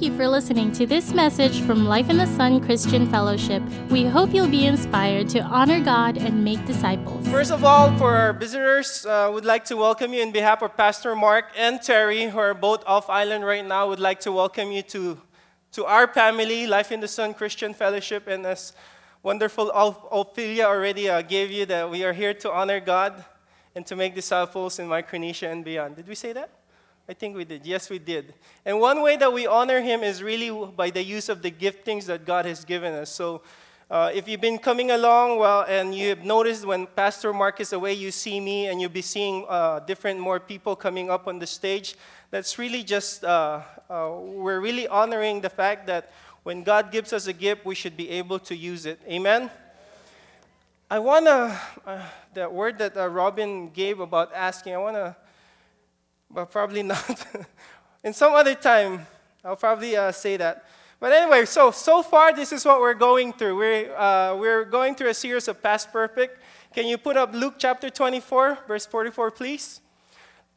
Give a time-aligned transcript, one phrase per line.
[0.00, 3.62] Thank you for listening to this message from Life in the Sun Christian Fellowship.
[3.90, 7.28] We hope you'll be inspired to honor God and make disciples.
[7.28, 10.74] First of all, for our visitors, uh, would like to welcome you in behalf of
[10.74, 13.90] Pastor Mark and Terry, who are both off island right now.
[13.90, 15.20] Would like to welcome you to,
[15.72, 18.72] to our family, Life in the Sun Christian Fellowship, and as
[19.22, 23.22] wonderful Ophelia already uh, gave you, that we are here to honor God
[23.74, 25.96] and to make disciples in Micronesia and beyond.
[25.96, 26.59] Did we say that?
[27.10, 27.66] I think we did.
[27.66, 28.34] Yes, we did.
[28.64, 32.04] And one way that we honor him is really by the use of the giftings
[32.04, 33.10] that God has given us.
[33.10, 33.42] So
[33.90, 37.94] uh, if you've been coming along, well, and you've noticed when Pastor Mark is away,
[37.94, 41.48] you see me, and you'll be seeing uh, different more people coming up on the
[41.48, 41.96] stage.
[42.30, 46.12] That's really just, uh, uh we're really honoring the fact that
[46.44, 49.00] when God gives us a gift, we should be able to use it.
[49.08, 49.50] Amen?
[50.88, 55.16] I want to, uh, that word that uh, Robin gave about asking, I want to
[56.30, 57.26] but probably not.
[58.02, 59.06] In some other time,
[59.44, 60.64] I'll probably uh, say that.
[60.98, 63.56] But anyway, so so far this is what we're going through.
[63.56, 66.42] We're uh, we're going through a series of past perfect.
[66.74, 69.80] Can you put up Luke chapter 24, verse 44, please?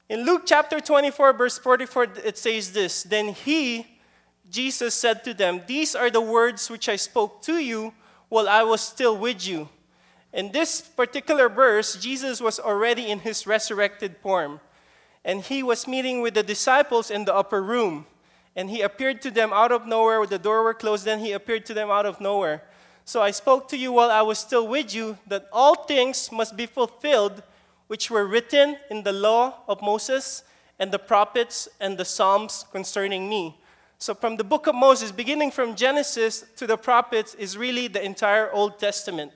[0.10, 3.88] In Luke chapter 24, verse 44, it says this Then he,
[4.50, 7.94] Jesus, said to them, These are the words which I spoke to you
[8.30, 9.70] while I was still with you.
[10.34, 14.60] In this particular verse, Jesus was already in his resurrected form
[15.26, 18.06] and he was meeting with the disciples in the upper room.
[18.56, 21.66] And he appeared to them out of nowhere, the door were closed, then he appeared
[21.68, 22.64] to them out of nowhere.
[23.06, 26.56] So I spoke to you while I was still with you that all things must
[26.56, 27.44] be fulfilled
[27.88, 30.44] which were written in the law of Moses
[30.80, 33.58] and the prophets and the Psalms concerning me.
[34.00, 38.04] So, from the book of Moses, beginning from Genesis to the prophets, is really the
[38.04, 39.32] entire Old Testament.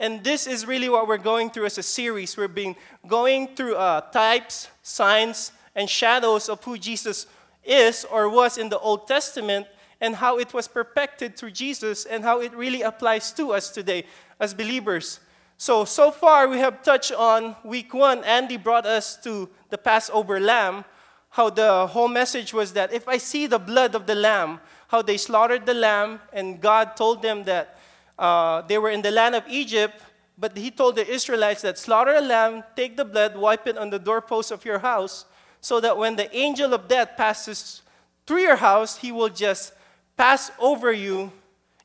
[0.00, 2.36] And this is really what we're going through as a series.
[2.36, 7.26] We're being going through uh, types, signs, and shadows of who Jesus
[7.64, 9.66] is or was in the Old Testament
[10.00, 14.04] and how it was perfected through Jesus and how it really applies to us today
[14.40, 15.20] as believers.
[15.56, 18.24] So, so far we have touched on week one.
[18.24, 20.84] Andy brought us to the Passover lamb,
[21.30, 25.02] how the whole message was that if I see the blood of the lamb, how
[25.02, 27.78] they slaughtered the lamb, and God told them that
[28.18, 30.00] uh, they were in the land of Egypt,
[30.38, 33.90] but he told the Israelites that slaughter a lamb, take the blood, wipe it on
[33.90, 35.24] the doorpost of your house,
[35.60, 37.82] so that when the angel of death passes
[38.26, 39.72] through your house, he will just
[40.16, 41.32] pass over you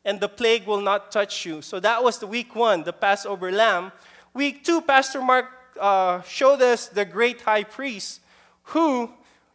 [0.05, 1.61] and the plague will not touch you.
[1.61, 3.91] So that was the week one, the Passover lamb.
[4.33, 5.45] Week two, Pastor Mark
[5.79, 8.21] uh, showed us the great high priest,
[8.63, 9.11] who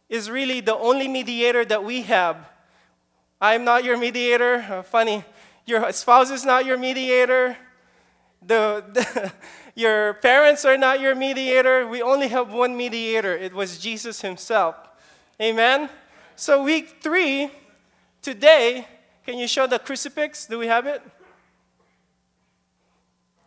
[0.07, 2.37] is really the only mediator that we have.
[3.41, 4.65] I'm not your mediator.
[4.69, 5.25] Uh, funny.
[5.65, 7.57] Your spouse is not your mediator.
[8.45, 9.33] The, the,
[9.75, 11.87] your parents are not your mediator.
[11.87, 13.35] We only have one mediator.
[13.35, 14.75] It was Jesus himself.
[15.41, 15.89] Amen?
[16.35, 17.49] So, week three,
[18.21, 18.87] today,
[19.25, 20.45] can you show the crucifix?
[20.45, 21.01] Do we have it?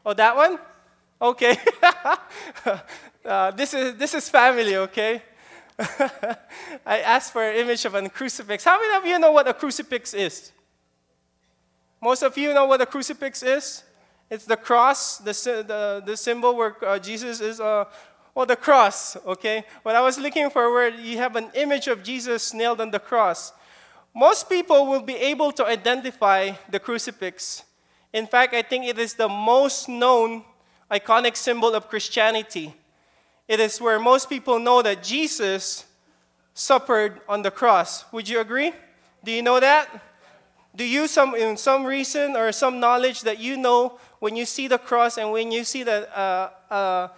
[0.04, 0.58] Oh, that one?
[1.20, 1.56] Okay.
[3.24, 5.22] uh, this, is, this is family, okay?
[6.84, 8.64] I asked for an image of a crucifix.
[8.64, 10.50] How many of you know what a crucifix is?
[12.00, 13.82] Most of you know what a crucifix is?
[14.30, 15.32] It's the cross, the,
[15.66, 17.86] the, the symbol where uh, Jesus is, uh,
[18.34, 19.64] well, the cross, okay?
[19.82, 22.98] But I was looking for where you have an image of Jesus nailed on the
[22.98, 23.52] cross.
[24.14, 27.64] Most people will be able to identify the crucifix.
[28.12, 30.44] In fact, I think it is the most known
[30.90, 32.74] iconic symbol of Christianity.
[33.46, 35.86] It is where most people know that Jesus
[36.52, 38.04] suffered on the cross.
[38.12, 38.72] Would you agree?
[39.24, 40.02] Do you know that?
[40.78, 44.68] Do you some in some reason or some knowledge that you know when you see
[44.68, 47.08] the cross and when you see that uh, uh,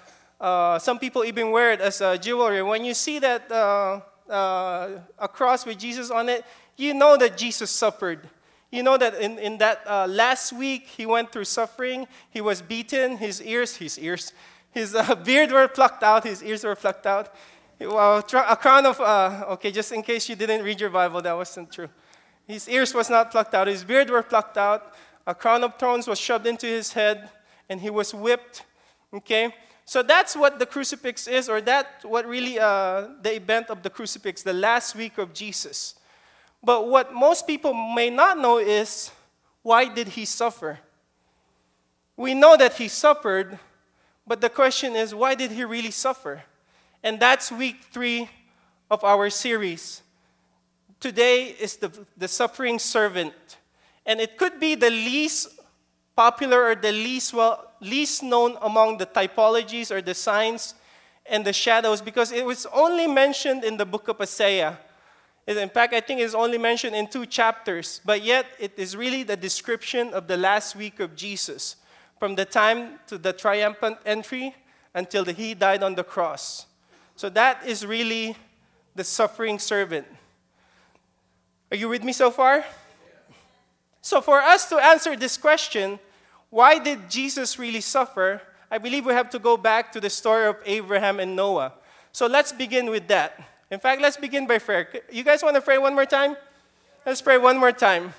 [0.41, 4.00] uh, some people even wear it as a jewelry when you see that uh,
[4.31, 4.88] uh,
[5.19, 6.43] a cross with jesus on it
[6.76, 8.28] you know that jesus suffered.
[8.72, 12.62] You know that in, in that uh, last week he went through suffering he was
[12.62, 14.32] beaten his ears his ears
[14.71, 17.34] his beard were plucked out his ears were plucked out.
[17.81, 19.00] Well, a crown of
[19.54, 21.91] okay just in case you didn't read your bible that wasn't true
[22.52, 24.94] his ears was not plucked out, his beard were plucked out,
[25.26, 27.30] a crown of thorns was shoved into his head,
[27.68, 28.64] and he was whipped.
[29.12, 29.54] Okay?
[29.84, 33.91] So that's what the crucifix is, or that what really uh, the event of the
[33.91, 35.97] crucifix, the last week of Jesus.
[36.62, 39.10] But what most people may not know is
[39.62, 40.78] why did he suffer?
[42.16, 43.58] We know that he suffered,
[44.26, 46.44] but the question is why did he really suffer?
[47.03, 48.28] And that's week three
[48.91, 50.03] of our series
[51.00, 53.34] today is the, the suffering servant.
[54.06, 55.48] And it could be the least
[56.14, 60.74] popular or the least, well, least known among the typologies or the signs
[61.26, 64.78] and the shadows because it was only mentioned in the book of Isaiah.
[65.47, 69.22] In fact, I think it's only mentioned in two chapters, but yet it is really
[69.22, 71.76] the description of the last week of Jesus,
[72.18, 74.54] from the time to the triumphant entry
[74.94, 76.66] until he died on the cross.
[77.16, 78.36] So that is really
[78.94, 80.06] the suffering servant.
[81.70, 82.64] Are you with me so far?
[84.02, 85.98] So, for us to answer this question,
[86.48, 88.42] why did Jesus really suffer?
[88.70, 91.74] I believe we have to go back to the story of Abraham and Noah.
[92.12, 93.40] So, let's begin with that.
[93.70, 94.88] In fact, let's begin by prayer.
[95.12, 96.36] You guys want to pray one more time?
[97.06, 98.14] Let's pray one more time.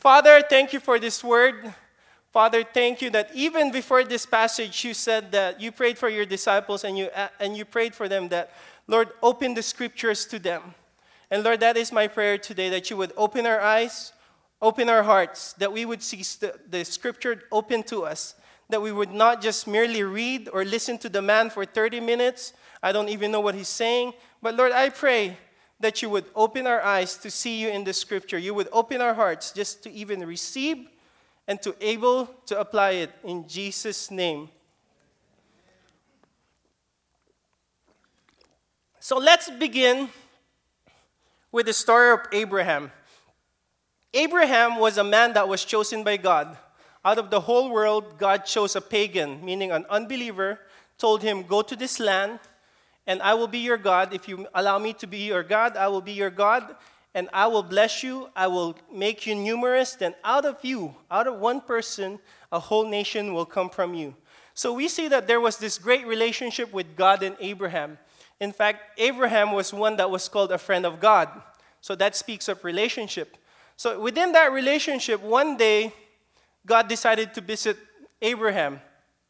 [0.00, 1.72] Father, thank you for this word.
[2.32, 6.24] Father, thank you that even before this passage, you said that you prayed for your
[6.24, 8.50] disciples and you, and you prayed for them that,
[8.88, 10.74] Lord, open the scriptures to them.
[11.32, 14.12] And Lord, that is my prayer today that you would open our eyes,
[14.60, 18.34] open our hearts, that we would see the, the scripture open to us,
[18.68, 22.52] that we would not just merely read or listen to the man for 30 minutes.
[22.82, 24.12] I don't even know what he's saying.
[24.42, 25.38] But Lord, I pray
[25.80, 28.36] that you would open our eyes to see you in the scripture.
[28.36, 30.86] You would open our hearts just to even receive
[31.48, 34.50] and to able to apply it in Jesus' name.
[39.00, 40.10] So let's begin
[41.52, 42.90] with the story of Abraham.
[44.14, 46.56] Abraham was a man that was chosen by God.
[47.04, 50.60] Out of the whole world, God chose a pagan, meaning an unbeliever,
[50.98, 52.38] told him, Go to this land,
[53.06, 54.14] and I will be your God.
[54.14, 56.76] If you allow me to be your God, I will be your God,
[57.14, 58.28] and I will bless you.
[58.34, 59.94] I will make you numerous.
[59.94, 62.18] Then out of you, out of one person,
[62.50, 64.14] a whole nation will come from you.
[64.54, 67.98] So we see that there was this great relationship with God and Abraham.
[68.40, 71.28] In fact, Abraham was one that was called a friend of God.
[71.80, 73.36] So that speaks of relationship.
[73.76, 75.92] So within that relationship, one day,
[76.64, 77.76] God decided to visit
[78.20, 78.80] Abraham.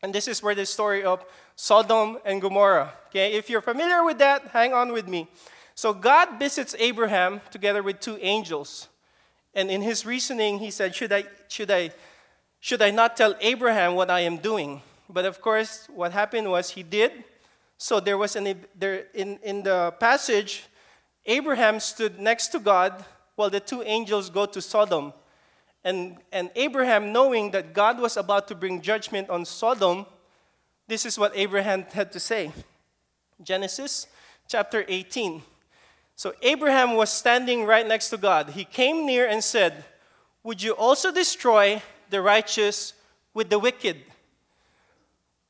[0.03, 1.25] And this is where the story of
[1.57, 2.93] Sodom and Gomorrah.
[3.09, 5.29] Okay, if you're familiar with that, hang on with me.
[5.75, 8.89] So God visits Abraham together with two angels.
[9.55, 11.93] And in his reasoning, he said, Should I, should I,
[12.61, 14.83] should I not tell Abraham what I am doing?
[15.09, 17.25] But of course, what happened was he did.
[17.83, 20.67] So there was an, there, in, in the passage,
[21.27, 25.13] Abraham stood next to God while the two angels go to Sodom.
[25.83, 30.07] And, and Abraham, knowing that God was about to bring judgment on Sodom,
[30.87, 32.53] this is what Abraham had to say.
[33.43, 34.07] Genesis
[34.47, 35.43] chapter 18.
[36.15, 38.51] So Abraham was standing right next to God.
[38.51, 39.85] He came near and said,
[40.45, 42.95] Would you also destroy the righteous
[43.35, 43.97] with the wicked?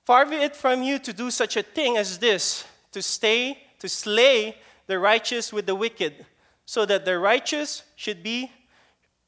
[0.04, 3.88] Far be it from you to do such a thing as this, to stay, to
[3.88, 4.56] slay
[4.86, 6.26] the righteous with the wicked,
[6.64, 8.50] so that the righteous should be,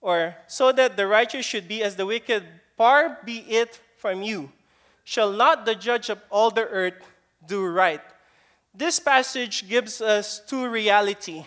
[0.00, 2.44] or so that the righteous should be as the wicked.
[2.76, 4.50] Far be it from you.
[5.04, 7.02] Shall not the judge of all the earth
[7.46, 8.00] do right?
[8.74, 11.44] This passage gives us two reality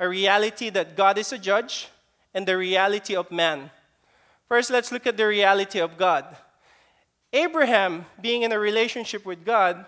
[0.00, 1.88] a reality that God is a judge,
[2.34, 3.70] and the reality of man.
[4.48, 6.36] First, let's look at the reality of God.
[7.34, 9.84] Abraham, being in a relationship with God,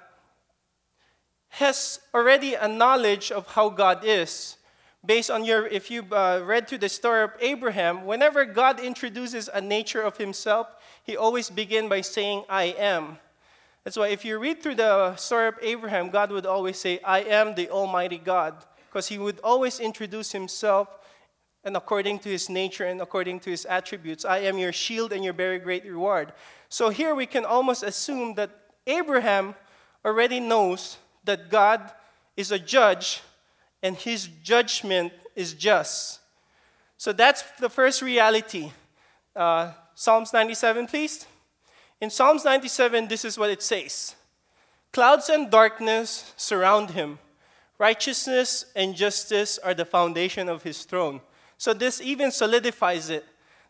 [1.49, 4.57] has already a knowledge of how God is.
[5.05, 9.49] Based on your, if you uh, read through the story of Abraham, whenever God introduces
[9.55, 10.67] a nature of himself,
[11.05, 13.19] he always begin by saying, I am.
[13.85, 17.21] That's why if you read through the story of Abraham, God would always say, I
[17.21, 18.57] am the Almighty God,
[18.89, 20.89] because he would always introduce himself
[21.67, 24.25] and according to his nature and according to his attributes.
[24.25, 26.33] I am your shield and your very great reward.
[26.69, 28.51] So here we can almost assume that
[28.87, 29.55] Abraham
[30.05, 31.93] already knows that God
[32.37, 33.23] is a judge
[33.83, 36.21] and his judgment is just.
[36.97, 38.73] So that's the first reality.
[39.35, 41.27] Uh, Psalms 97, please.
[42.01, 44.15] In Psalms 97, this is what it says
[44.93, 47.19] Clouds and darkness surround him,
[47.79, 51.21] righteousness and justice are the foundation of his throne.
[51.59, 53.25] So this even solidifies it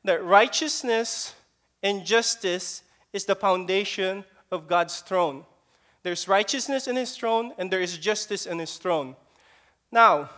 [0.04, 1.34] that righteousness
[1.82, 2.82] and justice
[3.16, 5.44] is the foundation of God's throne.
[6.04, 9.16] There's righteousness in his throne, and there is justice in his throne.
[9.90, 10.30] Now,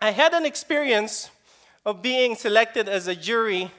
[0.00, 1.30] I had an experience
[1.84, 3.70] of being selected as a jury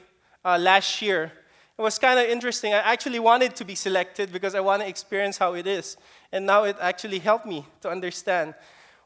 [0.44, 1.32] uh, last year
[1.76, 2.72] it was kind of interesting.
[2.72, 5.96] I actually wanted to be selected because I want to experience how it is.
[6.30, 8.54] And now it actually helped me to understand.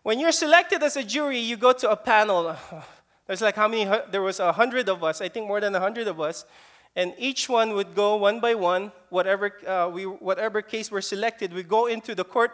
[0.03, 2.55] When you're selected as a jury, you go to a panel.
[3.27, 3.91] There's like how many?
[4.11, 5.23] There was a hundred of us.
[5.23, 6.45] I think more than a hundred of us,
[6.99, 8.91] and each one would go one by one.
[9.09, 12.51] Whatever uh, we, whatever case we're selected, we go into the court.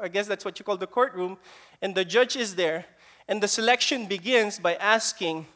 [0.00, 1.36] I guess that's what you call the courtroom,
[1.82, 2.84] and the judge is there,
[3.26, 5.46] and the selection begins by asking,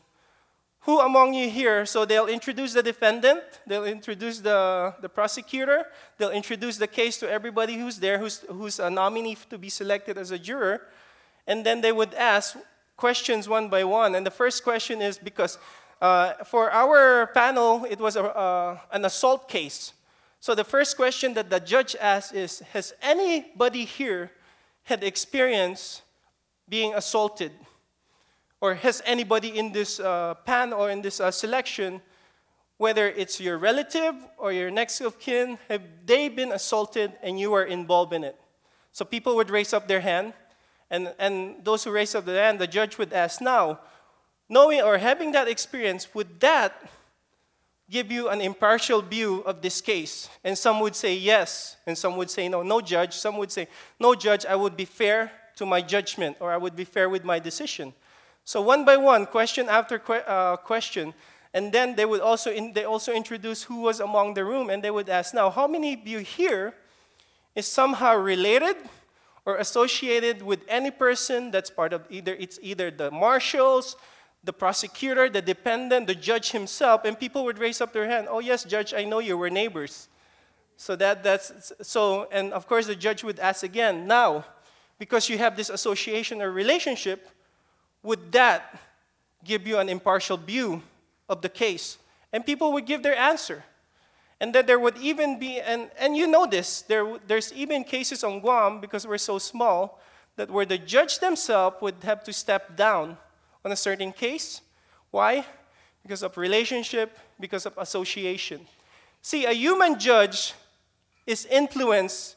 [0.81, 1.87] who among you here?
[1.87, 5.87] So they'll introduce the defendant, they'll introduce the, the prosecutor,
[6.19, 10.19] they'll introduce the case to everybody who's there, who's, who's a nominee to be selected
[10.19, 10.89] as a juror,
[11.47, 12.57] and then they would ask,
[12.97, 14.15] questions one by one.
[14.15, 15.59] And the first question is because
[16.03, 19.93] uh, for our panel, it was a, uh, an assault case.
[20.41, 24.33] So the first question that the judge asked is Has anybody here
[24.83, 26.03] had experience
[26.69, 27.53] being assaulted?
[28.61, 32.03] Or has anybody in this uh, panel or in this uh, selection,
[32.79, 37.53] whether it's your relative or your next of kin, have they been assaulted and you
[37.55, 38.37] are involved in it?
[38.91, 40.35] So people would raise up their hand,
[40.91, 43.79] and, and those who raise up their hand, the judge would ask, Now,
[44.53, 46.73] knowing or having that experience, would that
[47.89, 50.29] give you an impartial view of this case?
[50.45, 52.63] And some would say yes, and some would say no.
[52.63, 53.15] No, judge.
[53.15, 53.67] Some would say,
[53.99, 57.25] No, judge, I would be fair to my judgment, or I would be fair with
[57.25, 57.95] my decision.
[58.45, 61.15] So, one by one, question after que- uh, question,
[61.55, 64.85] and then they would also in, they also introduce who was among the room, and
[64.85, 66.75] they would ask, "Now, how many of you here
[67.55, 68.77] is somehow related
[69.45, 73.97] or associated with any person that's part of either it's either the marshals,
[74.45, 78.27] the prosecutor, the defendant, the judge himself, and people would raise up their hand.
[78.29, 79.39] Oh yes, judge, I know you.
[79.39, 80.09] We're neighbors.
[80.77, 84.09] So that that's so, and of course the judge would ask again.
[84.09, 84.45] Now,
[84.99, 87.29] because you have this association or relationship,
[88.03, 88.81] would that
[89.45, 90.83] give you an impartial view
[91.29, 91.99] of the case?
[92.33, 93.65] And people would give their answer.
[94.41, 98.25] And then there would even be, and, and you know this, there, there's even cases
[98.25, 100.01] on Guam, because we're so small,
[100.35, 103.19] that where the judge themselves would have to step down
[103.65, 104.61] on a certain case.
[105.11, 105.45] Why?
[106.03, 108.67] Because of relationship, because of association.
[109.21, 110.55] See, a human judge
[111.27, 112.37] is influenced,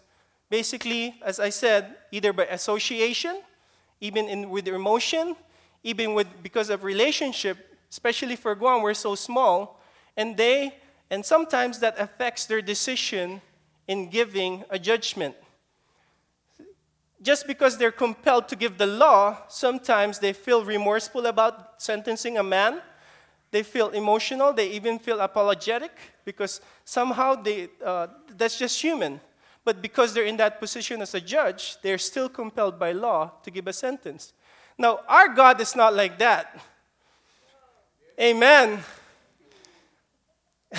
[0.50, 3.42] basically, as I said, either by association,
[4.02, 5.36] even in, with emotion,
[5.84, 9.80] even with, because of relationship, especially for Guam, we're so small,
[10.16, 10.74] and they
[11.10, 13.42] and sometimes that affects their decision
[13.88, 15.36] in giving a judgment.
[17.26, 22.44] Just because they're compelled to give the law, sometimes they feel remorseful about sentencing a
[22.44, 22.84] man.
[23.50, 24.54] They feel emotional.
[24.54, 25.92] They even feel apologetic
[26.24, 29.20] because somehow they, uh, that's just human.
[29.64, 33.50] But because they're in that position as a judge, they're still compelled by law to
[33.50, 34.32] give a sentence.
[34.78, 36.62] Now, our God is not like that.
[38.22, 38.84] Amen.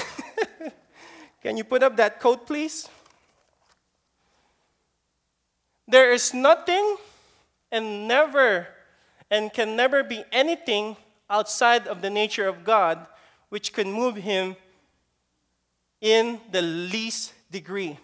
[1.43, 2.89] Can you put up that coat, please?
[5.89, 6.97] There is nothing
[7.71, 8.69] and never
[9.31, 10.97] and can never be anything
[11.29, 13.07] outside of the nature of God
[13.49, 14.57] which can move him
[16.01, 17.99] in the least degree.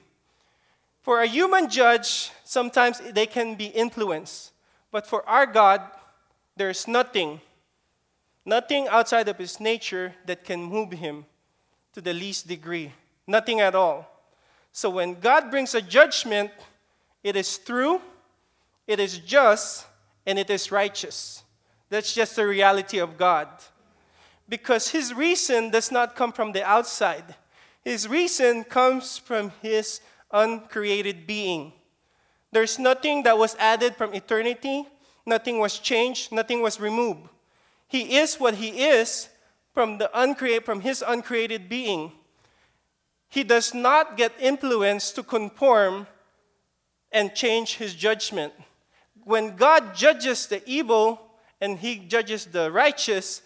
[1.02, 4.52] For a human judge, sometimes they can be influenced.
[4.90, 5.80] But for our God,
[6.56, 7.40] there's nothing,
[8.44, 11.24] nothing outside of his nature that can move him
[11.94, 12.92] to the least degree.
[13.26, 14.08] Nothing at all.
[14.72, 16.50] So when God brings a judgment,
[17.22, 18.00] it is true,
[18.86, 19.86] it is just,
[20.26, 21.42] and it is righteous.
[21.88, 23.48] That's just the reality of God.
[24.48, 27.34] Because his reason does not come from the outside,
[27.84, 30.00] his reason comes from his
[30.30, 31.72] uncreated being.
[32.50, 34.86] There's nothing that was added from eternity,
[35.24, 37.28] nothing was changed, nothing was removed.
[37.88, 39.28] He is what he is
[39.74, 42.12] from, the uncreate, from his uncreated being.
[43.28, 46.06] He does not get influenced to conform
[47.12, 48.52] and change his judgment.
[49.24, 51.20] When God judges the evil
[51.60, 53.42] and he judges the righteous,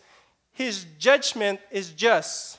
[0.52, 2.58] his judgment is just.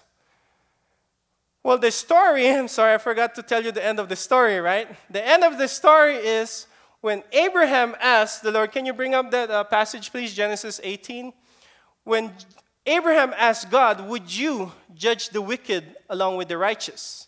[1.64, 4.60] Well, the story, I'm sorry, I forgot to tell you the end of the story,
[4.60, 4.88] right?
[5.12, 6.68] The end of the story is
[7.02, 10.34] when Abraham asked the Lord, can you bring up that uh, passage, please?
[10.34, 11.34] Genesis 18.
[12.04, 12.34] When
[12.86, 17.27] Abraham asked God, Would you judge the wicked along with the righteous?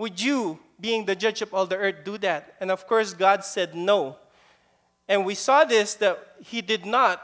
[0.00, 2.54] Would you, being the judge of all the earth, do that?
[2.58, 4.16] And of course, God said no.
[5.06, 7.20] And we saw this that he did not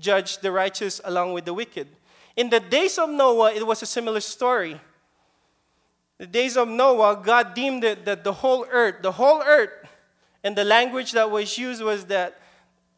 [0.00, 1.86] judge the righteous along with the wicked.
[2.34, 4.80] In the days of Noah, it was a similar story.
[6.18, 9.70] The days of Noah, God deemed it that the whole earth, the whole earth,
[10.42, 12.40] and the language that was used was that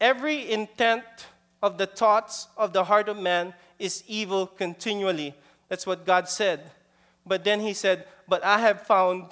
[0.01, 1.03] every intent
[1.61, 5.35] of the thoughts of the heart of man is evil continually.
[5.67, 6.71] That's what God said.
[7.27, 9.25] But then he said, But I have found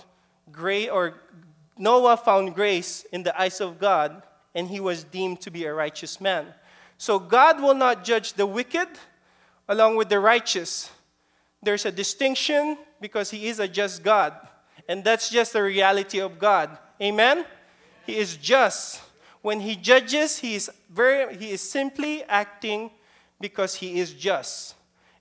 [0.51, 1.21] grace, or
[1.77, 4.23] Noah found grace in the eyes of God,
[4.55, 6.47] and he was deemed to be a righteous man.
[6.97, 8.87] So God will not judge the wicked
[9.69, 10.89] along with the righteous.
[11.61, 14.33] There's a distinction because he is a just God.
[14.89, 16.77] And that's just the reality of God.
[17.01, 17.45] Amen?
[18.05, 19.01] He is just.
[19.41, 22.91] When he judges, he is, very, he is simply acting
[23.39, 24.75] because he is just.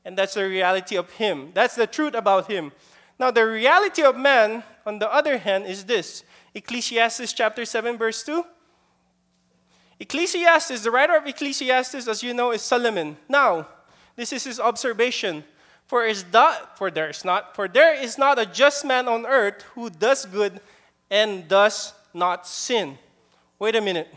[0.05, 1.51] And that's the reality of him.
[1.53, 2.73] That's the truth about him.
[3.19, 8.23] Now, the reality of man, on the other hand, is this Ecclesiastes chapter 7, verse
[8.25, 8.45] 2.
[9.99, 13.17] Ecclesiastes, the writer of Ecclesiastes, as you know, is Solomon.
[13.29, 13.69] Now,
[14.15, 15.45] this is his observation.
[15.87, 19.25] For, is that, for there is not for there is not a just man on
[19.25, 20.61] earth who does good
[21.11, 22.99] and does not sin.
[23.59, 24.09] Wait a minute.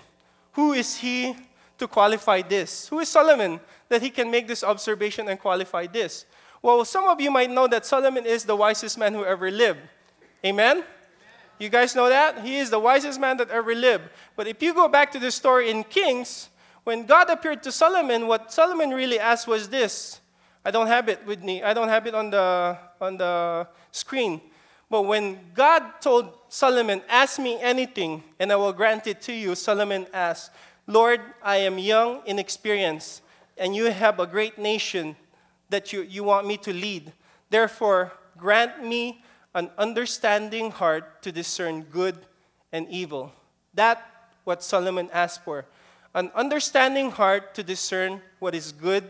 [0.53, 1.35] Who is he
[1.77, 2.87] to qualify this?
[2.87, 6.25] Who is Solomon that he can make this observation and qualify this?
[6.61, 9.79] Well, some of you might know that Solomon is the wisest man who ever lived.
[10.45, 10.83] Amen?
[11.57, 12.43] You guys know that?
[12.43, 14.05] He is the wisest man that ever lived.
[14.35, 16.49] But if you go back to the story in Kings,
[16.83, 20.21] when God appeared to Solomon, what Solomon really asked was this.
[20.63, 21.63] I don't have it with me.
[21.63, 24.41] I don't have it on the on the screen.
[24.89, 29.55] But when God told Solomon, "Ask me anything, and I will grant it to you,"
[29.55, 30.51] Solomon asked,
[30.87, 33.21] "Lord, I am young in experience,
[33.57, 35.15] and you have a great nation
[35.69, 37.11] that you, you want me to lead.
[37.49, 39.23] Therefore, grant me
[39.55, 42.17] an understanding heart to discern good
[42.71, 43.31] and evil.
[43.73, 44.05] That
[44.43, 45.65] what Solomon asked for.
[46.15, 49.03] An understanding heart to discern what is good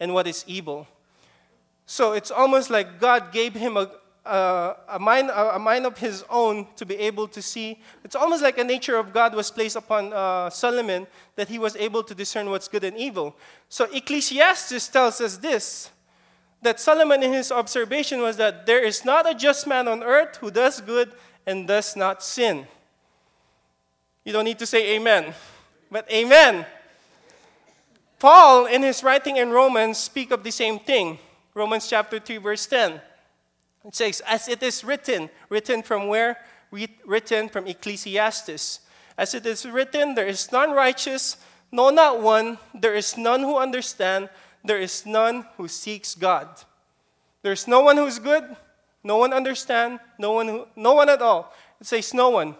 [0.00, 0.86] and what is evil.
[1.86, 3.90] So it's almost like God gave him a,
[4.24, 7.80] a, a, mind, a, mind of his own to be able to see.
[8.04, 11.76] It's almost like a nature of God was placed upon uh, Solomon that he was
[11.76, 13.36] able to discern what's good and evil.
[13.68, 15.90] So Ecclesiastes tells us this
[16.62, 20.36] that Solomon, in his observation, was that there is not a just man on earth
[20.36, 21.12] who does good
[21.46, 22.66] and does not sin.
[24.24, 25.34] You don't need to say amen,
[25.90, 26.66] but amen.
[28.18, 31.18] Paul, in his writing in Romans, speak of the same thing.
[31.54, 33.00] Romans chapter 3, verse 10.
[33.86, 36.36] It says, As it is written, written from where?
[37.06, 38.80] Written from Ecclesiastes.
[39.16, 41.38] As it is written, there is none righteous,
[41.72, 42.58] no, not one.
[42.74, 44.28] There is none who understand
[44.64, 46.48] there is none who seeks God.
[47.42, 48.44] There's no one who's good,
[49.02, 51.54] no one understand, no one, who, no one at all.
[51.80, 52.54] It says no one.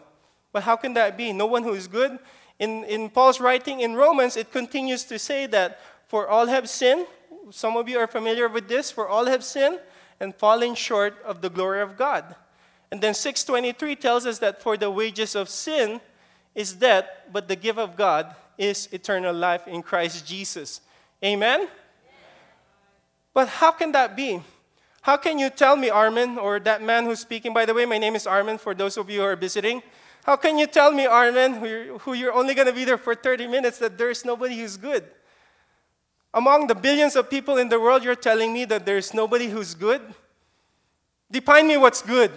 [0.52, 1.32] But how can that be?
[1.32, 2.18] No one who is good?
[2.58, 7.06] In, in Paul's writing in Romans, it continues to say that for all have sinned.
[7.50, 8.90] Some of you are familiar with this.
[8.90, 9.78] For all have sinned
[10.18, 12.34] and fallen short of the glory of God.
[12.90, 16.00] And then 623 tells us that for the wages of sin
[16.54, 20.80] is death, but the gift of God is eternal life in Christ Jesus.
[21.24, 21.68] Amen?
[23.32, 24.42] But how can that be?
[25.02, 27.54] How can you tell me, Armin, or that man who's speaking?
[27.54, 29.82] By the way, my name is Armin for those of you who are visiting.
[30.24, 32.98] How can you tell me, Armin, who you're, who you're only going to be there
[32.98, 35.04] for 30 minutes, that there's nobody who's good?
[36.34, 39.74] Among the billions of people in the world, you're telling me that there's nobody who's
[39.74, 40.02] good?
[41.30, 42.30] Define me what's good.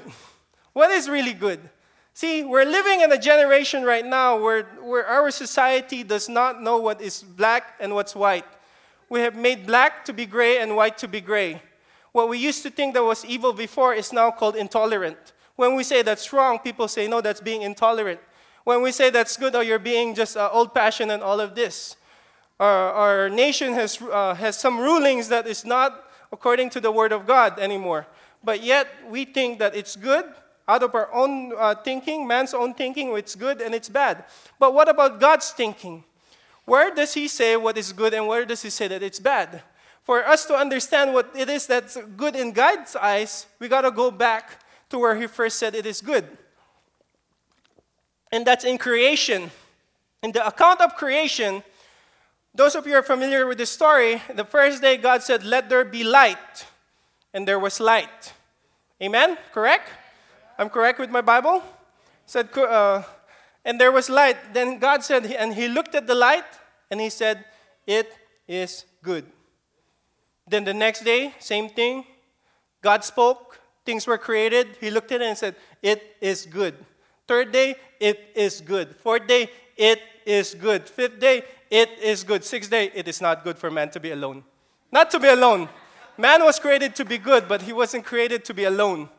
[0.72, 1.60] What is really good?
[2.14, 6.78] See, we're living in a generation right now where, where our society does not know
[6.78, 8.46] what is black and what's white
[9.14, 11.62] we have made black to be gray and white to be gray.
[12.14, 15.34] What we used to think that was evil before is now called intolerant.
[15.56, 18.20] When we say that's wrong, people say, no, that's being intolerant.
[18.64, 21.54] When we say that's good, oh, you're being just uh, old fashioned and all of
[21.54, 21.96] this.
[22.60, 27.12] Our, our nation has, uh, has some rulings that is not according to the word
[27.12, 28.08] of God anymore.
[28.44, 30.26] But yet, we think that it's good
[30.68, 34.26] out of our own uh, thinking, man's own thinking, it's good and it's bad.
[34.58, 36.04] But what about God's thinking?
[36.66, 39.62] Where does he say what is good and where does he say that it's bad?
[40.04, 43.92] For us to understand what it is that's good in God's eyes, we got to
[43.92, 46.26] go back to where he first said it is good.
[48.32, 49.52] And that's in creation.
[50.22, 51.64] In the account of creation,
[52.56, 55.86] those of you are familiar with the story, the first day God said, Let there
[55.86, 56.66] be light.
[57.34, 58.34] And there was light.
[59.02, 59.38] Amen?
[59.52, 59.90] Correct?
[60.58, 61.64] I'm correct with my Bible?
[62.26, 63.04] Said, uh,
[63.66, 64.54] and there was light.
[64.54, 66.46] Then God said, and he looked at the light
[66.92, 67.46] and he said,
[67.88, 68.14] It
[68.48, 69.26] is good.
[70.48, 72.06] Then the next day, same thing.
[72.82, 74.78] God spoke, things were created.
[74.82, 76.76] He looked at it and said, It is good.
[77.28, 78.96] Third day, it is good.
[78.98, 80.90] Fourth day, it is good.
[80.90, 82.44] Fifth day, it is good.
[82.44, 84.44] Sixth day, it is not good for man to be alone.
[84.92, 85.70] Not to be alone.
[86.18, 89.10] Man was created to be good, but he wasn't created to be alone.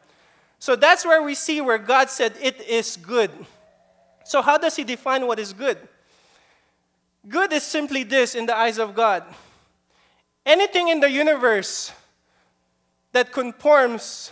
[0.59, 3.31] So that's where we see where God said, It is good.
[4.25, 5.79] So, how does he define what is good?
[7.29, 9.25] Good is simply this in the eyes of God
[10.47, 11.93] anything in the universe
[13.13, 14.31] that conforms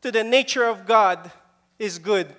[0.00, 1.30] to the nature of God
[1.78, 2.34] is good.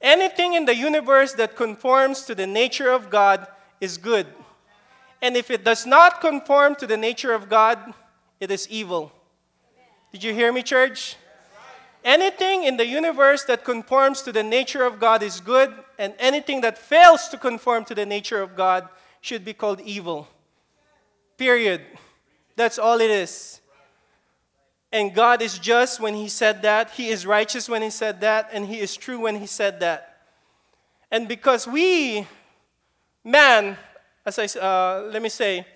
[0.00, 3.46] Anything in the universe that conforms to the nature of God
[3.80, 4.26] is good.
[5.20, 7.78] And if it does not conform to the nature of God,
[8.38, 9.10] it is evil.
[10.12, 11.16] Did you hear me, church?
[12.04, 16.60] Anything in the universe that conforms to the nature of God is good, and anything
[16.62, 18.88] that fails to conform to the nature of God
[19.20, 20.28] should be called evil.
[21.36, 21.82] Period.
[22.56, 23.60] That's all it is.
[24.90, 28.48] And God is just when He said that, He is righteous when He said that,
[28.52, 30.22] and He is true when He said that.
[31.10, 32.26] And because we
[33.28, 33.76] man,
[34.24, 35.66] as I, uh, let me say,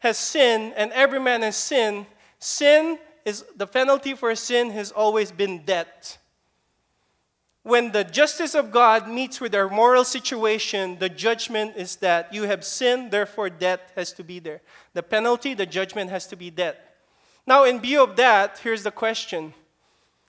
[0.00, 2.06] has sinned, and every man has sinned.
[2.38, 2.98] Sin
[3.28, 6.18] is the penalty for sin has always been death.
[7.62, 12.44] When the justice of God meets with our moral situation, the judgment is that you
[12.44, 14.62] have sinned, therefore death has to be there.
[14.94, 16.76] The penalty, the judgment has to be death.
[17.46, 19.52] Now, in view of that, here's the question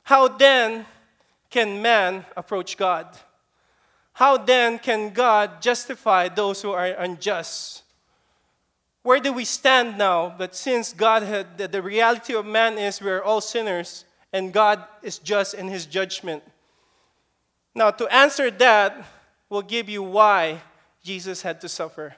[0.04, 0.86] How then
[1.50, 3.08] can man approach God?
[4.12, 7.84] How then can God justify those who are unjust?
[9.04, 10.34] Where do we stand now?
[10.38, 14.84] But since God had the, the reality of man is we're all sinners and God
[15.02, 16.44] is just in his judgment.
[17.74, 19.06] Now, to answer that,
[19.50, 20.62] we'll give you why
[21.04, 22.16] Jesus had to suffer.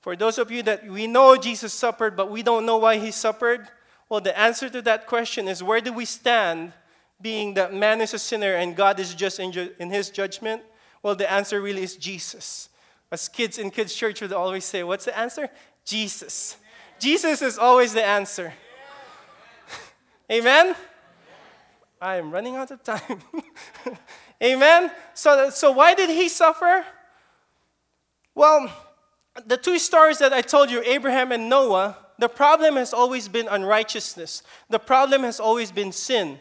[0.00, 3.10] For those of you that we know Jesus suffered, but we don't know why he
[3.10, 3.68] suffered,
[4.08, 6.72] well, the answer to that question is where do we stand,
[7.20, 10.62] being that man is a sinner and God is just in, ju- in his judgment?
[11.02, 12.68] Well, the answer really is Jesus.
[13.10, 15.48] As kids in kids' church would always say, What's the answer?
[15.84, 16.56] Jesus.
[16.98, 18.52] Jesus is always the answer.
[20.30, 20.74] Amen?
[22.00, 23.22] I am running out of time.
[24.42, 24.90] Amen?
[25.14, 26.84] So, so, why did he suffer?
[28.34, 28.72] Well,
[29.46, 33.48] the two stories that I told you, Abraham and Noah, the problem has always been
[33.48, 34.42] unrighteousness.
[34.68, 36.38] The problem has always been sin.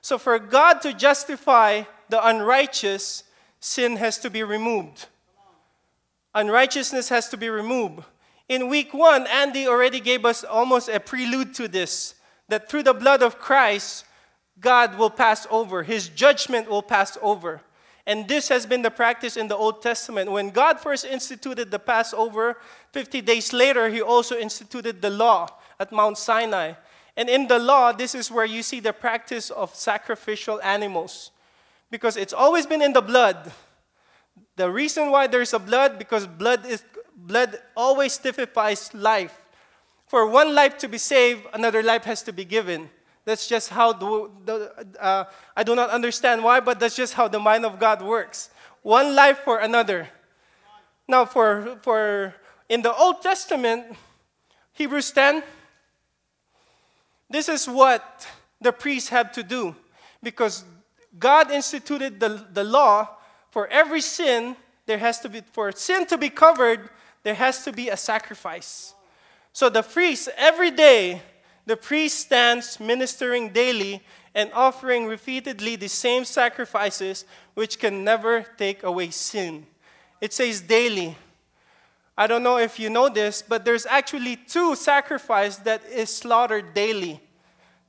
[0.00, 3.24] So, for God to justify the unrighteous,
[3.58, 5.06] sin has to be removed.
[6.34, 8.04] Unrighteousness has to be removed.
[8.50, 12.16] In week one, Andy already gave us almost a prelude to this
[12.48, 14.04] that through the blood of Christ,
[14.58, 17.60] God will pass over, His judgment will pass over.
[18.08, 20.32] And this has been the practice in the Old Testament.
[20.32, 22.56] When God first instituted the Passover,
[22.90, 25.46] 50 days later, He also instituted the law
[25.78, 26.72] at Mount Sinai.
[27.16, 31.30] And in the law, this is where you see the practice of sacrificial animals.
[31.88, 33.52] Because it's always been in the blood.
[34.56, 36.82] The reason why there's a blood, because blood, is,
[37.26, 39.36] blood always typifies life.
[40.06, 42.90] For one life to be saved, another life has to be given.
[43.24, 45.24] That's just how the, the uh,
[45.56, 48.50] I do not understand why, but that's just how the mind of God works.
[48.82, 50.08] One life for another.
[51.06, 52.34] Now, for, for
[52.68, 53.96] in the Old Testament,
[54.72, 55.42] Hebrews 10,
[57.28, 58.26] this is what
[58.60, 59.76] the priests have to do
[60.22, 60.64] because
[61.18, 63.08] God instituted the, the law
[63.50, 64.56] for every sin,
[64.86, 66.88] there has to be, for sin to be covered,
[67.22, 68.94] there has to be a sacrifice.
[69.52, 71.22] So the priest, every day,
[71.66, 74.02] the priest stands ministering daily
[74.34, 79.66] and offering repeatedly the same sacrifices which can never take away sin.
[80.20, 81.16] It says daily.
[82.16, 86.74] I don't know if you know this, but there's actually two sacrifices that is slaughtered
[86.74, 87.20] daily.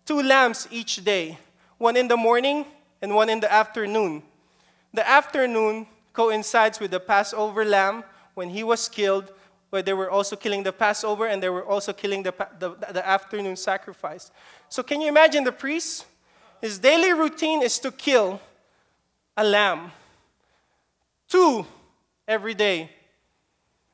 [0.06, 1.38] Two lambs each day,
[1.78, 2.65] one in the morning
[3.02, 4.24] and one in the afternoon.
[4.94, 9.32] The afternoon coincides with the Passover lamb when he was killed,
[9.70, 13.08] where they were also killing the Passover and they were also killing the, the, the
[13.08, 14.32] afternoon sacrifice.
[14.70, 16.06] So, can you imagine the priest?
[16.62, 18.39] His daily routine is to kill
[19.36, 19.91] a lamb,
[21.28, 21.65] two
[22.28, 22.89] every day.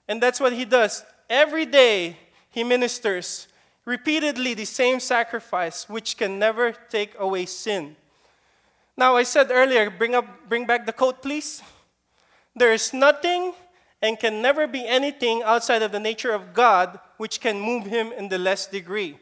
[0.08, 1.04] And that's what he does.
[1.30, 2.18] Every day
[2.50, 3.48] he ministers
[3.86, 7.96] repeatedly the same sacrifice, which can never take away sin.
[8.98, 11.62] Now, I said earlier, bring, up, bring back the coat, please.
[12.56, 13.54] There is nothing
[14.02, 18.12] and can never be anything outside of the nature of God which can move him
[18.12, 19.18] in the less degree.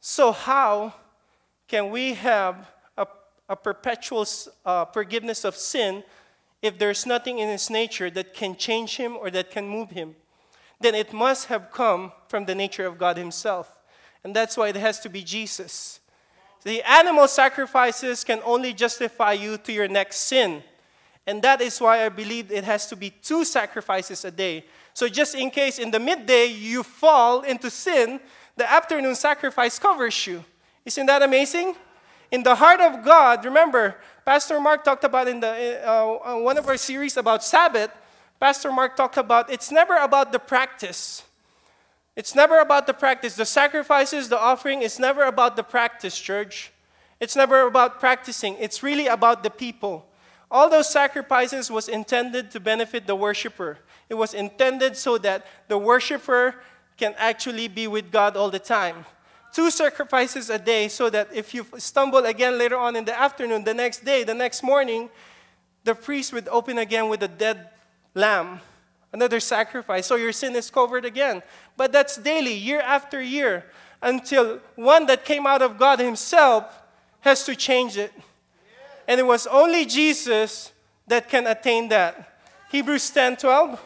[0.00, 0.94] So, how
[1.66, 3.06] can we have a,
[3.48, 4.24] a perpetual
[4.64, 6.04] uh, forgiveness of sin
[6.62, 10.14] if there's nothing in his nature that can change him or that can move him?
[10.80, 13.76] Then it must have come from the nature of God himself.
[14.22, 16.00] And that's why it has to be Jesus.
[16.62, 20.62] The animal sacrifices can only justify you to your next sin.
[21.26, 24.64] And that is why I believe it has to be two sacrifices a day.
[24.94, 28.20] So, just in case in the midday you fall into sin,
[28.56, 30.44] the afternoon sacrifice covers you.
[30.84, 31.74] Isn't that amazing?
[32.30, 36.56] In the heart of God, remember, Pastor Mark talked about in the, uh, uh one
[36.56, 37.90] of our series about Sabbath,
[38.38, 41.22] Pastor Mark talked about it's never about the practice.
[42.14, 43.36] It's never about the practice.
[43.36, 46.72] The sacrifices, the offering, it's never about the practice, church.
[47.20, 48.56] It's never about practicing.
[48.58, 50.06] It's really about the people.
[50.50, 53.78] All those sacrifices was intended to benefit the worshiper.
[54.08, 56.54] It was intended so that the worshiper
[56.96, 59.04] can actually be with God all the time.
[59.52, 63.64] Two sacrifices a day so that if you stumble again later on in the afternoon,
[63.64, 65.08] the next day, the next morning,
[65.84, 67.70] the priest would open again with a dead
[68.14, 68.60] lamb
[69.16, 70.06] another sacrifice.
[70.06, 71.42] So your sin is covered again.
[71.76, 73.64] But that's daily, year after year,
[74.02, 76.64] until one that came out of God Himself
[77.20, 78.12] has to change it.
[79.06, 80.72] And it was only Jesus
[81.06, 82.38] that can attain that.
[82.70, 83.80] Hebrews 10 12.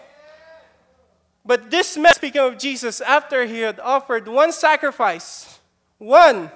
[1.44, 5.59] But this man, speaking of Jesus, after he had offered one sacrifice,
[5.98, 6.50] one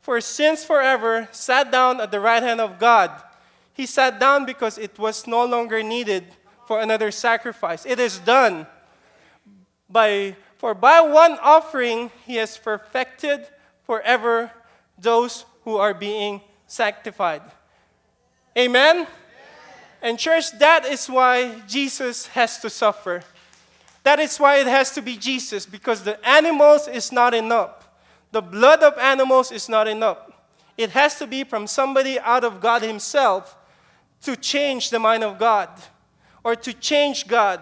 [0.00, 3.10] for sins forever, sat down at the right hand of God.
[3.74, 6.24] He sat down because it was no longer needed
[6.66, 7.86] for another sacrifice.
[7.86, 8.66] It is done.
[9.88, 13.46] By, for by one offering, he has perfected
[13.84, 14.50] forever
[14.98, 17.42] those who are being sanctified.
[18.58, 19.06] Amen?
[20.02, 23.22] And, church, that is why Jesus has to suffer.
[24.02, 27.88] That is why it has to be Jesus, because the animals is not enough.
[28.32, 30.18] The blood of animals is not enough.
[30.76, 33.56] It has to be from somebody out of God Himself
[34.22, 35.68] to change the mind of God
[36.42, 37.60] or to change God.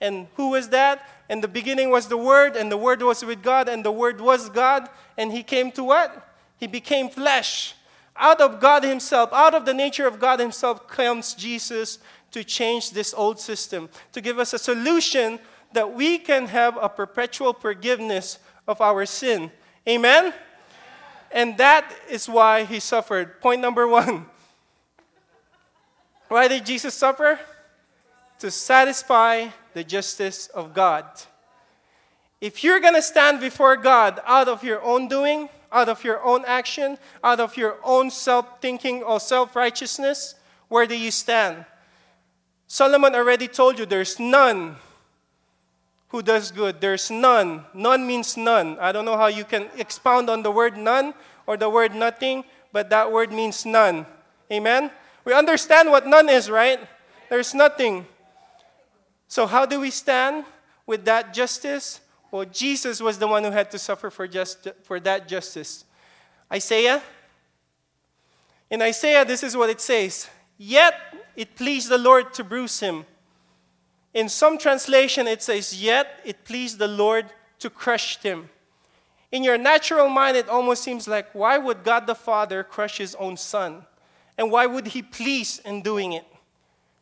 [0.00, 1.08] And who was that?
[1.28, 4.20] And the beginning was the Word, and the Word was with God, and the Word
[4.20, 6.34] was God, and He came to what?
[6.58, 7.75] He became flesh.
[8.18, 11.98] Out of God Himself, out of the nature of God Himself, comes Jesus
[12.30, 15.38] to change this old system, to give us a solution
[15.72, 19.50] that we can have a perpetual forgiveness of our sin.
[19.88, 20.32] Amen?
[21.30, 23.40] And that is why He suffered.
[23.40, 24.26] Point number one.
[26.28, 27.38] Why did Jesus suffer?
[28.40, 31.04] To satisfy the justice of God.
[32.40, 36.24] If you're going to stand before God out of your own doing, out of your
[36.24, 40.34] own action, out of your own self thinking or self righteousness,
[40.68, 41.66] where do you stand?
[42.66, 44.76] Solomon already told you there's none
[46.08, 46.80] who does good.
[46.80, 47.64] There's none.
[47.74, 48.78] None means none.
[48.80, 51.12] I don't know how you can expound on the word none
[51.46, 54.06] or the word nothing, but that word means none.
[54.50, 54.90] Amen?
[55.26, 56.80] We understand what none is, right?
[57.28, 58.06] There's nothing.
[59.28, 60.46] So, how do we stand
[60.86, 62.00] with that justice?
[62.30, 65.84] Well, Jesus was the one who had to suffer for, just, for that justice.
[66.52, 67.02] Isaiah?
[68.70, 70.94] In Isaiah, this is what it says Yet
[71.36, 73.04] it pleased the Lord to bruise him.
[74.14, 77.26] In some translation, it says, Yet it pleased the Lord
[77.58, 78.48] to crush him.
[79.32, 83.14] In your natural mind, it almost seems like, why would God the Father crush his
[83.16, 83.84] own son?
[84.38, 86.24] And why would he please in doing it?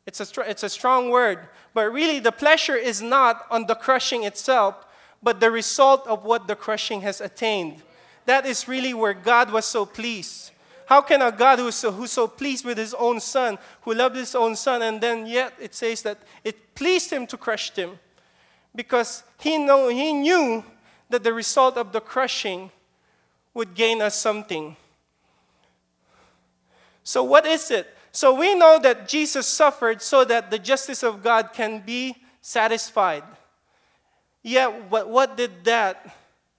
[0.06, 1.40] It's a, it's a strong word.
[1.72, 4.84] But really, the pleasure is not on the crushing itself,
[5.24, 7.82] but the result of what the crushing has attained.
[8.26, 10.52] That is really where God was so pleased.
[10.86, 14.16] How can a God who's so, who's so pleased with his own son, who loved
[14.16, 17.98] his own son, and then yet it says that it pleased him to crush him?
[18.76, 20.62] Because he, know, he knew
[21.08, 22.70] that the result of the crushing
[23.54, 24.76] would gain us something.
[27.02, 27.86] So, what is it?
[28.14, 33.24] So we know that Jesus suffered so that the justice of God can be satisfied.
[34.44, 36.14] Yet, what, what did that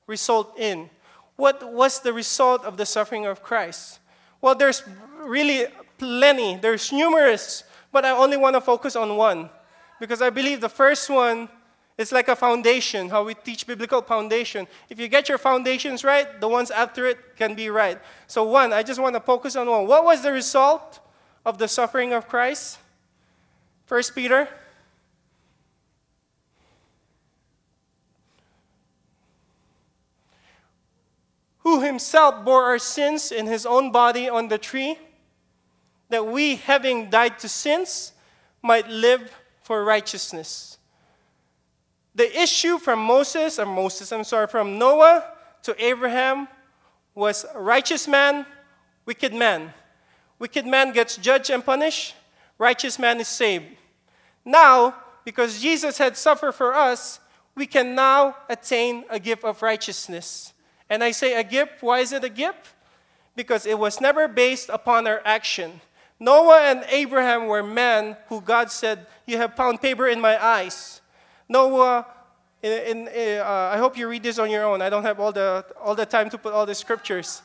[0.07, 0.89] result in?
[1.35, 3.99] What was the result of the suffering of Christ?
[4.41, 4.83] Well, there's
[5.23, 5.67] really
[5.99, 9.51] plenty, there's numerous, but I only want to focus on one.
[9.99, 11.47] Because I believe the first one
[11.95, 14.67] is like a foundation, how we teach biblical foundation.
[14.89, 17.99] If you get your foundations right, the ones after it can be right.
[18.25, 19.87] So, one, I just want to focus on one.
[19.87, 20.99] What was the result
[21.45, 22.79] of the suffering of Christ?
[23.85, 24.49] First Peter.
[31.65, 34.99] Who himself bore our sins in his own body on the tree,
[36.09, 38.13] that we, having died to sins,
[38.61, 39.31] might live
[39.63, 40.77] for righteousness.
[42.13, 45.25] The issue from Moses, or Moses, I'm sorry, from Noah
[45.63, 46.47] to Abraham
[47.15, 48.45] was righteous man,
[49.07, 49.73] wicked man.
[50.37, 52.13] Wicked man gets judged and punished,
[52.59, 53.65] righteous man is saved.
[54.45, 57.19] Now, because Jesus had suffered for us,
[57.55, 60.53] we can now attain a gift of righteousness.
[60.95, 62.71] And I say a gift, why is it a gift?
[63.35, 65.81] Because it was never based upon our action.
[66.21, 71.01] Noah and Abraham were men who God said, You have found favor in my eyes.
[71.49, 72.05] Noah,
[72.63, 74.81] in, in, uh, I hope you read this on your own.
[74.81, 77.41] I don't have all the, all the time to put all the scriptures.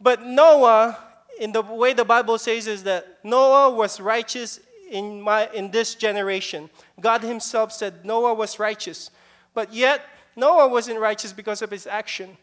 [0.00, 0.96] But Noah
[1.38, 4.58] in the way the Bible says is that Noah was righteous
[4.90, 6.70] in, my, in this generation.
[6.98, 9.10] God Himself said Noah was righteous.
[9.52, 10.00] But yet,
[10.34, 12.38] Noah wasn't righteous because of his action.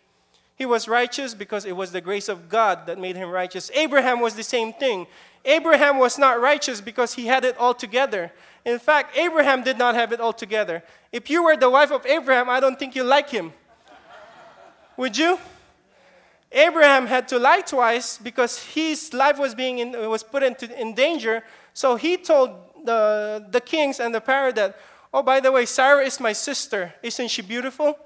[0.55, 3.71] He was righteous because it was the grace of God that made him righteous.
[3.73, 5.07] Abraham was the same thing.
[5.45, 8.31] Abraham was not righteous because he had it all together.
[8.63, 10.83] In fact, Abraham did not have it all together.
[11.11, 13.51] If you were the wife of Abraham, I don't think you like him.
[14.95, 15.39] Would you?
[16.51, 20.93] Abraham had to lie twice because his life was being in, was put into, in
[20.93, 21.43] danger.
[21.73, 22.51] So he told
[22.85, 24.77] the, the kings and the pharaoh that,
[25.11, 26.93] oh, by the way, Sarah is my sister.
[27.01, 27.97] Isn't she beautiful?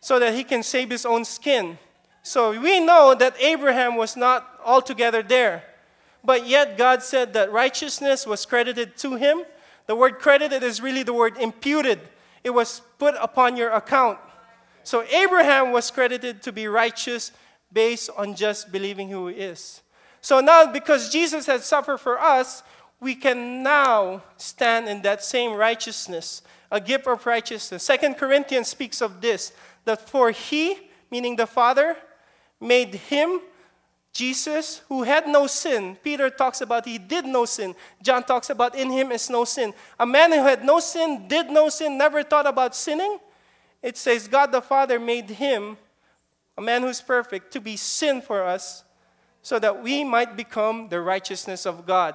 [0.00, 1.78] So that he can save his own skin.
[2.22, 5.64] So we know that Abraham was not altogether there.
[6.24, 9.44] But yet God said that righteousness was credited to him.
[9.86, 12.00] The word credited is really the word imputed.
[12.44, 14.18] it was put upon your account.
[14.84, 17.32] So Abraham was credited to be righteous
[17.72, 19.82] based on just believing who he is.
[20.20, 22.62] So now, because Jesus has suffered for us,
[23.00, 27.82] we can now stand in that same righteousness, a gift of righteousness.
[27.82, 29.52] Second Corinthians speaks of this
[29.88, 30.76] that for he,
[31.10, 31.96] meaning the Father,
[32.60, 33.40] made him,
[34.12, 35.96] Jesus, who had no sin.
[36.02, 37.74] Peter talks about he did no sin.
[38.02, 39.72] John talks about in him is no sin.
[39.98, 43.18] A man who had no sin, did no sin, never thought about sinning.
[43.82, 45.78] It says, God the Father made him,
[46.56, 48.84] a man who's perfect, to be sin for us
[49.42, 52.14] so that we might become the righteousness of God.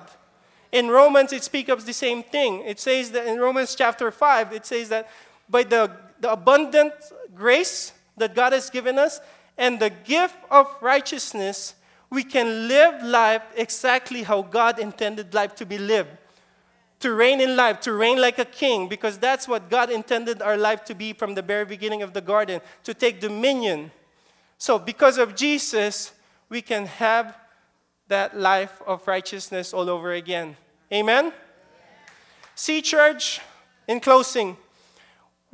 [0.72, 2.62] In Romans, it speaks of the same thing.
[2.66, 5.10] It says that in Romans chapter 5, it says that
[5.50, 6.94] by the, the abundant
[7.36, 9.20] grace that God has given us
[9.58, 11.76] and the gift of righteousness,
[12.10, 16.10] we can live life exactly how God intended life to be lived.
[17.00, 20.56] To reign in life, to reign like a king, because that's what God intended our
[20.56, 23.92] life to be from the very beginning of the garden, to take dominion.
[24.58, 26.14] So, because of Jesus,
[26.48, 27.38] we can have
[28.08, 30.56] that life of righteousness all over again.
[30.94, 31.34] Amen?
[32.56, 33.42] See, church,
[33.88, 34.56] in closing,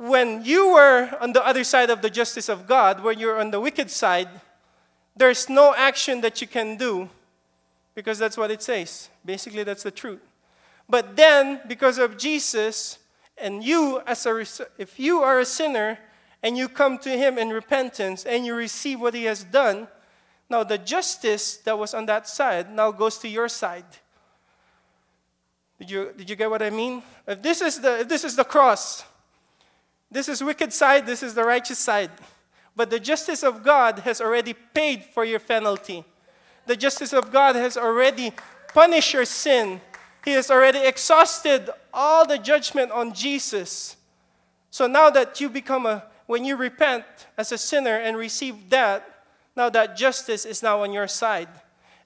[0.00, 3.50] when you were on the other side of the justice of God, when you're on
[3.50, 4.30] the wicked side,
[5.14, 7.10] there's no action that you can do
[7.94, 9.10] because that's what it says.
[9.26, 10.20] Basically, that's the truth.
[10.88, 12.98] But then, because of Jesus,
[13.36, 14.42] and you, as a,
[14.78, 15.98] if you are a sinner
[16.42, 19.86] and you come to Him in repentance and you receive what He has done,
[20.48, 23.84] now the justice that was on that side now goes to your side.
[25.78, 27.02] Did you, did you get what I mean?
[27.26, 29.04] If this is the if this is the cross,
[30.10, 32.10] this is wicked side, this is the righteous side.
[32.74, 36.04] But the justice of God has already paid for your penalty.
[36.66, 38.32] The justice of God has already
[38.72, 39.80] punished your sin.
[40.24, 43.96] He has already exhausted all the judgment on Jesus.
[44.70, 47.04] So now that you become a, when you repent
[47.36, 49.24] as a sinner and receive that,
[49.56, 51.48] now that justice is now on your side.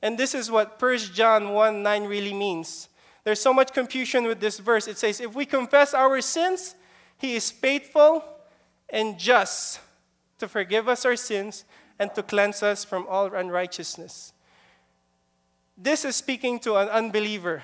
[0.03, 2.88] And this is what 1 John 1 9 really means.
[3.25, 4.87] There's so much confusion with this verse.
[4.87, 6.75] It says, If we confess our sins,
[7.25, 8.23] he is faithful
[8.91, 9.81] and just
[10.39, 11.65] to forgive us our sins
[11.99, 14.35] and to cleanse us from all unrighteousness.
[15.75, 17.63] This is speaking to an unbeliever.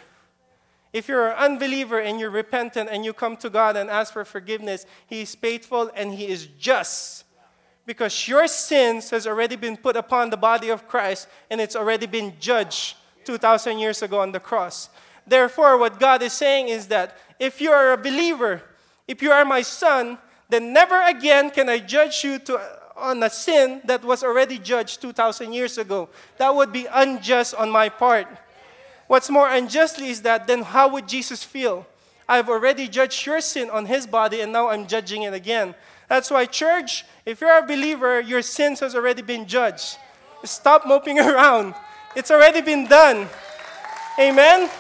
[0.95, 4.25] If you're an unbeliever and you're repentant and you come to God and ask for
[4.25, 7.25] forgiveness, He is faithful and He is just.
[7.85, 12.07] Because your sins has already been put upon the body of Christ and it's already
[12.07, 14.89] been judged 2,000 years ago on the cross.
[15.27, 18.63] Therefore, what God is saying is that if you are a believer,
[19.11, 20.19] if you are my son,
[20.49, 22.61] then never again can I judge you to,
[22.97, 26.09] on a sin that was already judged 2,000 years ago.
[26.39, 28.29] That would be unjust on my part.
[29.09, 31.89] What's more unjustly is that then how would Jesus feel?
[32.29, 35.75] I've already judged your sin on his body and now I'm judging it again.
[36.09, 39.99] That's why, church, if you're a believer, your sins has already been judged.
[40.45, 41.75] Stop moping around.
[42.15, 43.29] It's already been done.
[44.21, 44.71] Amen.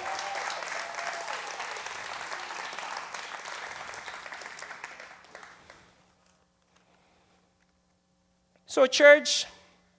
[8.70, 9.46] So, church,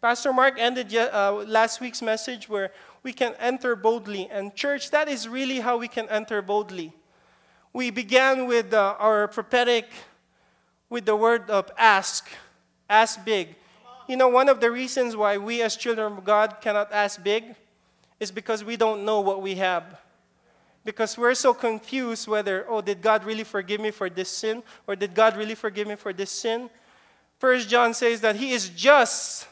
[0.02, 2.72] Pastor Mark ended uh, last week's message where
[3.04, 4.30] we can enter boldly.
[4.32, 6.94] And, church, that is really how we can enter boldly.
[7.74, 9.90] We began with uh, our prophetic,
[10.90, 12.30] with the word of ask,
[12.90, 13.56] ask big.
[14.08, 17.44] You know, one of the reasons why we as children of God cannot ask big
[18.22, 20.00] is because we don't know what we have.
[20.86, 24.64] Because we're so confused whether, oh, did God really forgive me for this sin?
[24.88, 26.70] Or did God really forgive me for this sin?
[27.42, 29.48] First John says that he is just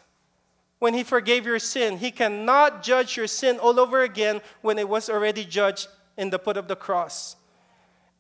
[0.78, 1.98] when he forgave your sin.
[1.98, 6.38] He cannot judge your sin all over again when it was already judged in the
[6.38, 7.36] foot of the cross.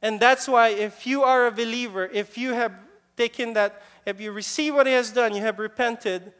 [0.01, 2.73] And that's why if you are a believer, if you have
[3.15, 6.33] taken that, if you receive what he has done, you have repented,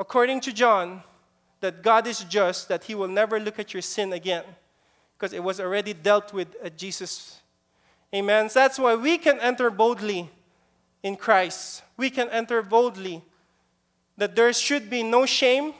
[0.00, 1.02] according to John,
[1.60, 4.44] that God is just, that he will never look at your sin again
[5.18, 7.42] because it was already dealt with at Jesus.
[8.14, 8.48] Amen.
[8.48, 10.30] So that's why we can enter boldly
[11.02, 13.22] in Christ, we can enter boldly.
[14.16, 15.74] That there should be no shame,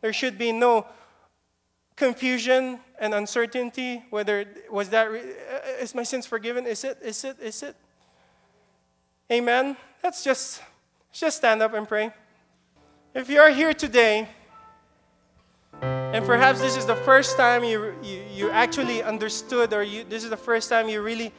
[0.00, 0.86] there should be no
[1.94, 6.66] confusion and uncertainty whether was that uh, is my sins forgiven?
[6.66, 7.76] Is it is it is it?
[9.32, 9.76] Amen.
[10.02, 10.62] Let's just
[11.12, 12.12] just stand up and pray.
[13.14, 14.28] If you are here today
[15.80, 20.24] and perhaps this is the first time you, you, you actually understood or you, this
[20.24, 21.32] is the first time you really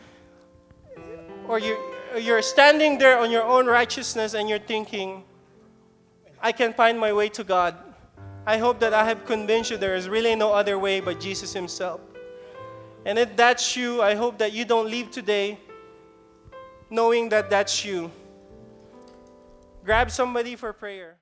[1.48, 1.78] or you
[2.18, 5.24] you're standing there on your own righteousness and you're thinking,
[6.42, 7.76] I can find my way to God.
[8.46, 11.54] I hope that I have convinced you there is really no other way but Jesus
[11.54, 12.00] Himself.
[13.06, 15.60] And if that's you, I hope that you don't leave today
[16.90, 18.12] knowing that that's you.
[19.84, 21.16] Grab somebody for prayer.